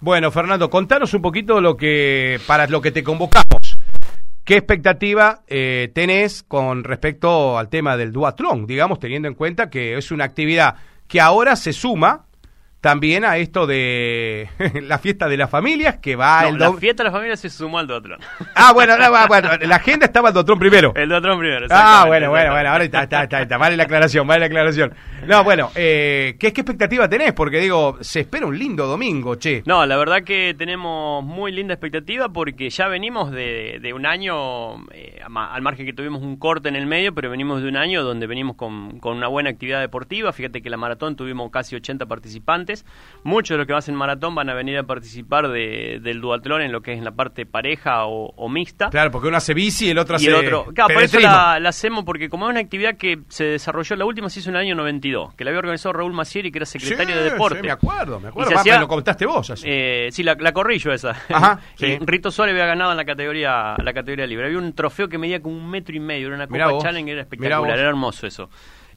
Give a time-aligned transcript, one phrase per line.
[0.00, 3.78] Bueno, Fernando, contanos un poquito lo que para lo que te convocamos.
[4.42, 8.66] ¿Qué expectativa eh, tenés con respecto al tema del duatlón?
[8.66, 10.76] Digamos, teniendo en cuenta que es una actividad
[11.06, 12.25] que ahora se suma
[12.86, 14.48] también a esto de
[14.82, 17.50] la fiesta de las familias que va No, el la fiesta de las familias se
[17.50, 18.20] sumó al Duatlón.
[18.54, 20.92] Ah, bueno, no, bueno, la agenda estaba el Duatlón primero.
[20.94, 21.66] El Duatlón primero.
[21.70, 23.58] Ah, bueno, bueno, bueno, ahora está, está, está, está.
[23.58, 24.94] Vale la aclaración, vale la aclaración.
[25.26, 27.32] No, bueno, eh, ¿qué, ¿qué expectativa tenés?
[27.32, 29.64] Porque digo, se espera un lindo domingo, che.
[29.66, 34.86] No, la verdad que tenemos muy linda expectativa porque ya venimos de, de un año,
[34.92, 38.04] eh, al margen que tuvimos un corte en el medio, pero venimos de un año
[38.04, 40.32] donde venimos con, con una buena actividad deportiva.
[40.32, 42.75] Fíjate que la maratón tuvimos casi 80 participantes.
[43.24, 46.70] Muchos de los que hacen maratón van a venir a participar de- del duatlón en
[46.70, 48.88] lo que es en la parte pareja o, o mixta.
[48.90, 50.72] Claro, porque uno hace bici y el otro y hace el otro.
[50.72, 54.04] Claro, por eso la, la hacemos, porque como es una actividad que se desarrolló, la
[54.04, 56.66] última se hizo en el año 92, que la había organizado Raúl Macieri, que era
[56.66, 57.58] secretario Sí, de deporte.
[57.60, 58.56] sí, me acuerdo, me acuerdo.
[58.56, 59.50] Hacía- me lo contaste vos.
[59.50, 59.64] así.
[59.68, 61.10] Eh, sí, la, la corrí yo esa.
[61.28, 61.98] Ajá, sí.
[62.02, 64.46] Rito Suárez había ganado en la categoría, la categoría libre.
[64.46, 67.22] Había un trofeo que medía como un metro y medio, era una Copa Challenge, era
[67.22, 68.48] espectacular, era hermoso eso.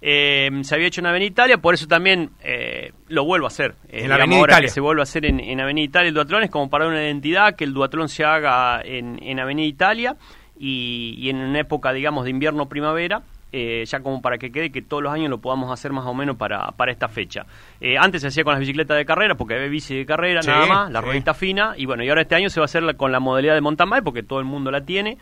[0.02, 3.76] Eh, se había hecho en Avenida Italia, por eso también eh, lo vuelvo a hacer.
[3.90, 4.68] Eh, En Avenida ahora Italia.
[4.68, 7.04] que se vuelve a hacer en, en Avenida Italia el duatlón es como para una
[7.04, 10.16] identidad, que el duatlón se haga en, en Avenida Italia
[10.58, 13.22] y, y en una época, digamos, de invierno-primavera.
[13.52, 16.14] eh, ya como para que quede que todos los años lo podamos hacer más o
[16.14, 17.46] menos para, para esta fecha.
[17.82, 20.50] Eh, antes se hacía con las bicicletas de carrera, porque había bici de carrera Sí,
[20.50, 21.06] nada más, la sí.
[21.08, 23.20] ruedita fina, y bueno, y ahora este año se va a hacer la- con la
[23.20, 25.18] modalidad de mountain bike, porque todo el mundo la tiene.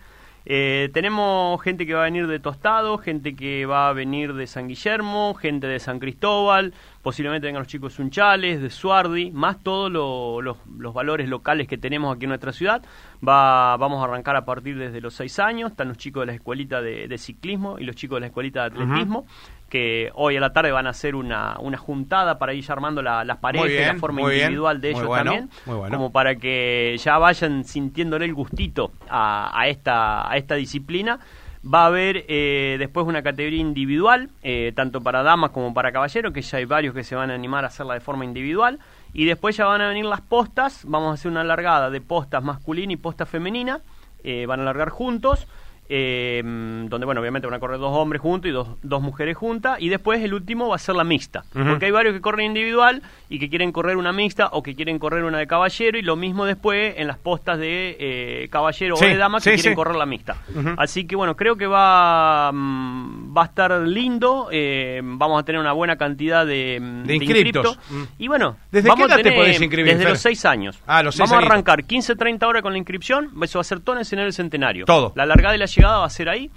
[0.45, 4.47] Eh, tenemos gente que va a venir de Tostado, gente que va a venir de
[4.47, 9.61] San Guillermo, gente de San Cristóbal, posiblemente vengan los chicos de Sunchales, de Suardi, más
[9.61, 12.81] todos lo- los, los valores locales que tenemos aquí en nuestra ciudad.
[13.27, 16.33] Va, vamos a arrancar a partir desde los seis años, están los chicos de la
[16.33, 19.25] escuelita de, de ciclismo y los chicos de la escuelita de atletismo,
[19.69, 23.01] que hoy a la tarde van a hacer una, una juntada para ir ya armando
[23.01, 25.97] la- las bien, la forma bien, individual de ellos bueno, también, muy bueno.
[25.97, 31.19] como para que ya vayan sintiéndole el gustito a, a esta, a esta disciplina.
[31.65, 36.31] Va a haber eh, después una categoría individual, eh, tanto para damas como para caballeros,
[36.31, 38.79] que ya hay varios que se van a animar a hacerla de forma individual.
[39.11, 42.41] Y después ya van a venir las postas, vamos a hacer una largada de postas
[42.43, 43.81] masculina y posta femenina,
[44.23, 45.45] eh, van a largar juntos.
[45.89, 49.77] Eh, donde bueno obviamente van a correr dos hombres juntos y dos, dos mujeres juntas
[49.79, 53.01] y después el último va a ser la mixta porque hay varios que corren individual
[53.29, 56.15] y que quieren correr una mixta o que quieren correr una de caballero y lo
[56.15, 59.71] mismo después en las postas de eh, caballero Sí, o de dama que sí, quieren
[59.71, 59.75] sí.
[59.75, 60.37] correr la mixta.
[60.77, 65.59] Así que bueno, creo que va, mm, va a estar lindo, eh, vamos a tener
[65.59, 67.79] una buena cantidad de, mm, De inscriptos.
[67.89, 68.03] Mm.
[68.19, 70.79] y bueno, ¿Desde vamos qué a edad te podés inscribir, Desde los 6 años.
[70.85, 73.79] Ah, los seis vamos a arrancar 15-30 horas con la inscripción, eso va a ser
[73.79, 74.85] todo en el centenario.
[74.85, 75.13] Todo.
[75.15, 76.49] La largada y la llegada va a ser ahí.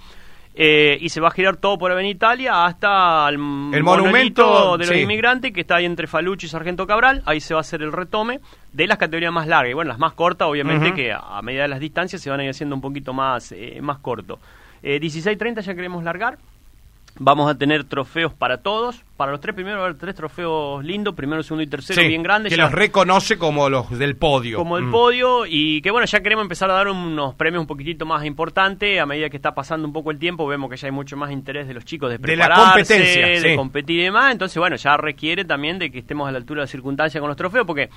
[0.53, 4.95] eh, y se va a girar todo por Avenida Italia hasta el, monumento, de los
[4.95, 5.01] sí.
[5.03, 7.21] inmigrantes que está ahí entre Falucho y Sargento Cabral.
[7.25, 8.41] Ahí se va a hacer el retome
[8.73, 9.71] de las categorías más largas.
[9.71, 12.41] Y bueno, las más cortas, obviamente, que a, a medida de las distancias se van
[12.41, 14.39] a ir haciendo un poquito más, eh, más corto.
[14.83, 16.37] Eh, 16.30 ya queremos largar.
[17.19, 19.03] Vamos a tener trofeos para todos.
[19.17, 22.07] Para los tres primeros va a haber tres trofeos lindos, primero, segundo y tercero, Sí,
[22.07, 22.49] bien grandes.
[22.51, 24.57] Que ya- los reconoce como los del podio.
[24.57, 24.91] como el Mm.
[24.91, 28.99] podio y que bueno, ya queremos empezar a dar unos premios un poquitito más importantes
[28.99, 31.31] a medida que está pasando un poco el tiempo, vemos que ya hay mucho más
[31.31, 32.63] interés de los chicos de De la prepararse,
[32.95, 33.55] competencia, de sí.
[33.55, 36.63] competir y demás, entonces bueno, ya requiere también de que estemos a la altura de
[36.63, 37.89] la circunstancia con los trofeos porque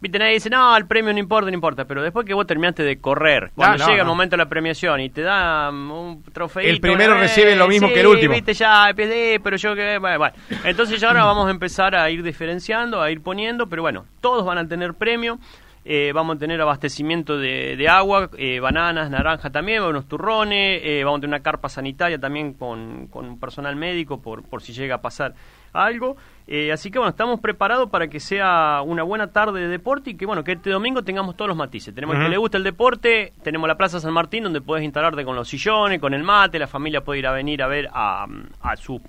[0.00, 2.82] Viste, nadie dice, no, el premio no importa, no importa, pero después que vos terminaste
[2.82, 4.02] de correr, cuando no, llega no.
[4.02, 6.62] el momento de la premiación y te dan un trofeo.
[6.62, 8.32] El primero recibe lo mismo que el último.
[8.34, 9.98] Viste, ya, PD, pero yo que...
[9.98, 10.34] Bueno, bueno.
[10.64, 14.44] Entonces ya ahora vamos a empezar a ir diferenciando, a ir poniendo, pero bueno, todos
[14.46, 15.38] van a tener premio.
[15.82, 21.02] Eh, vamos a tener abastecimiento de, de agua, eh, bananas, naranja también, unos turrones, eh,
[21.04, 24.96] vamos a tener una carpa sanitaria también con, con personal médico por, por si llega
[24.96, 25.34] a pasar
[25.72, 26.16] algo.
[26.46, 30.16] Eh, así que bueno, estamos preparados para que sea una buena tarde de deporte y
[30.16, 31.94] que bueno, que este domingo tengamos todos los matices.
[31.94, 35.24] Tenemos el que le gusta el deporte, tenemos la Plaza San Martín donde puedes instalarte
[35.24, 38.26] con los sillones, con el mate, la familia puede ir a venir a ver a,
[38.60, 39.00] a sus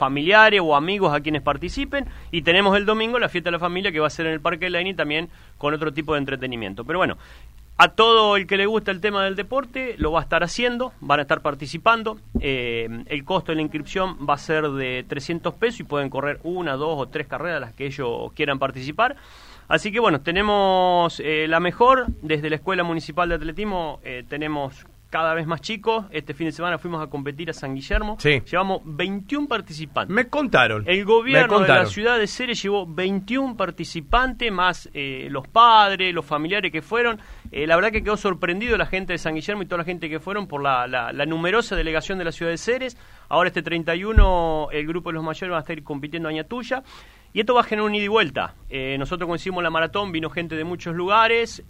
[0.00, 3.92] familiares o amigos a quienes participen y tenemos el domingo la fiesta de la familia
[3.92, 5.28] que va a ser en el Parque Laini también
[5.58, 6.86] con otro tipo de entretenimiento.
[6.86, 7.18] Pero bueno,
[7.76, 10.94] a todo el que le gusta el tema del deporte lo va a estar haciendo,
[11.00, 12.18] van a estar participando.
[12.40, 16.40] Eh, el costo de la inscripción va a ser de 300 pesos y pueden correr
[16.44, 19.16] una, dos o tres carreras las que ellos quieran participar.
[19.68, 24.86] Así que bueno, tenemos eh, la mejor desde la Escuela Municipal de Atletismo, eh, tenemos
[25.10, 26.06] cada vez más chicos.
[26.10, 28.16] Este fin de semana fuimos a competir a San Guillermo.
[28.20, 28.40] Sí.
[28.50, 30.14] Llevamos 21 participantes.
[30.14, 30.84] Me contaron.
[30.86, 36.24] El gobierno de la ciudad de Ceres llevó 21 participantes, más eh, los padres, los
[36.24, 37.20] familiares que fueron.
[37.52, 40.08] Eh, la verdad que quedó sorprendido la gente de San Guillermo y toda la gente
[40.08, 42.96] que fueron por la, la- la numerosa delegación de la ciudad de Ceres.
[43.28, 46.82] Ahora este 31 el grupo de los mayores va a estar compitiendo a Añatuya.
[47.32, 48.54] Y esto va a generar un ida y vuelta.
[48.68, 51.62] Eh, nosotros cuando hicimos la maratón vino gente de muchos lugares,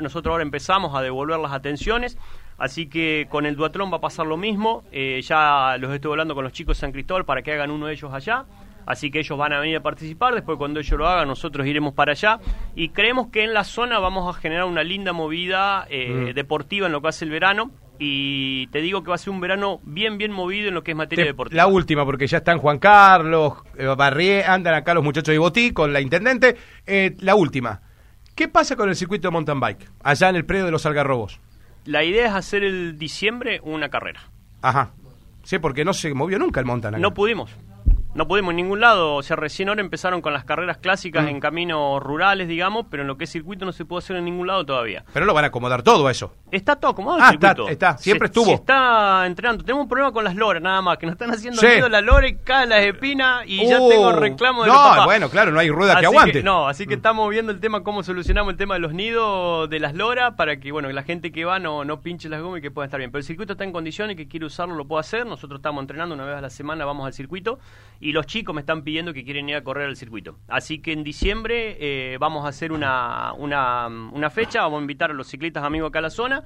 [0.00, 2.16] nosotros ahora empezamos a devolver las atenciones,
[2.58, 6.34] así que con el duatlón va a pasar lo mismo, eh, ya los estoy hablando
[6.34, 8.44] con los chicos de San Cristóbal para que hagan uno de ellos allá,
[8.86, 11.94] así que ellos van a venir a participar, después cuando ellos lo hagan nosotros iremos
[11.94, 12.40] para allá
[12.74, 16.34] y creemos que en la zona vamos a generar una linda movida mm.
[16.34, 17.70] deportiva en lo que hace el verano,
[18.04, 20.90] y te digo que va a ser un verano bien, bien movido en lo que
[20.90, 21.62] es materia deportiva.
[21.62, 25.72] La última, porque ya están Juan Carlos, eh, Barrié, andan acá los muchachos de Botí
[25.72, 26.56] con la intendente.
[26.84, 27.80] Eh, la última,
[28.34, 31.40] ¿qué pasa con el circuito de mountain bike allá en el predio de los Algarrobos?
[31.84, 34.20] La idea es hacer el diciembre una carrera.
[34.60, 34.92] Ajá.
[35.42, 37.00] Sí, porque no se movió nunca el mountain.
[37.00, 37.50] No pudimos
[38.14, 39.14] no pudimos en ningún lado.
[39.14, 41.28] O sea, recién ahora empezaron con las carreras clásicas mm.
[41.28, 44.24] en caminos rurales, digamos, pero en lo que es circuito no se puede hacer en
[44.24, 45.04] ningún lado todavía.
[45.12, 46.34] Pero lo van a acomodar todo eso.
[46.50, 47.68] Está todo acomodado el ah, circuito.
[47.68, 48.02] Está, está.
[48.02, 48.52] siempre estuvo.
[48.52, 49.64] está entrenando.
[49.64, 51.66] Tenemos un problema con las loras, nada más, que nos están haciendo sí.
[51.88, 55.50] las loras y caen las espinas y ya tengo uh, reclamo de No, bueno, claro,
[55.50, 56.42] no hay rueda que aguante.
[56.42, 56.98] no, así que mm.
[56.98, 60.58] estamos viendo el tema, cómo solucionamos el tema de los nidos de las loras para
[60.58, 62.98] que, bueno, la gente que va no, no pinche las gomas y que pueda estar
[62.98, 63.10] bien.
[63.10, 65.26] Pero el circuito está en condiciones que quiere usarlo lo puede hacer.
[65.26, 67.58] Nosotros estamos entrenando una vez a la semana, vamos al circuito
[68.02, 70.36] y los chicos me están pidiendo que quieren ir a correr al circuito.
[70.48, 75.12] Así que en diciembre eh, vamos a hacer una, una, una fecha, vamos a invitar
[75.12, 76.42] a los ciclistas amigos acá a la zona.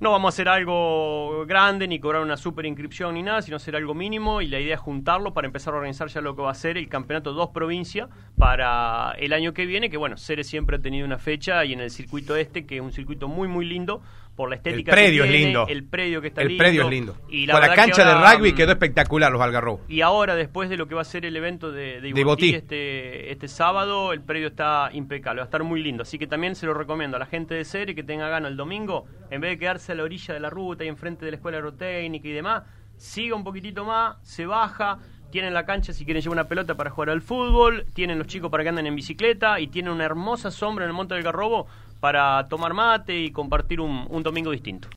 [0.00, 3.74] No vamos a hacer algo grande ni cobrar una super inscripción ni nada, sino hacer
[3.74, 6.50] algo mínimo y la idea es juntarlo para empezar a organizar ya lo que va
[6.50, 10.76] a ser el campeonato dos provincias para el año que viene, que bueno, Ceres siempre
[10.76, 13.64] ha tenido una fecha y en el circuito este, que es un circuito muy muy
[13.64, 14.02] lindo,
[14.34, 15.66] por la estética el predio es lindo.
[15.68, 17.16] el predio que está el predio es lindo.
[17.28, 19.80] Y la, la cancha de rugby quedó espectacular los Algarrobos.
[19.88, 23.48] Y ahora después de lo que va a ser el evento de, de, este este
[23.48, 26.02] sábado el predio está impecable va a estar muy lindo.
[26.02, 28.56] Así que también se lo recomiendo a la gente de Serie que tenga ganas el
[28.56, 31.36] domingo en vez de quedarse a la orilla de la ruta y enfrente de la
[31.36, 32.62] escuela aerotécnica y demás
[32.96, 34.98] siga un poquitito más se baja
[35.32, 38.50] tienen la cancha si quieren llevar una pelota para jugar al fútbol, tienen los chicos
[38.50, 41.66] para que anden en bicicleta y tienen una hermosa sombra en el Monte del Garrobo
[42.02, 44.88] para tomar mate y compartir un, un domingo distinto.